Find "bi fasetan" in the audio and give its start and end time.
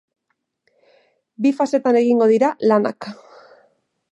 1.47-1.99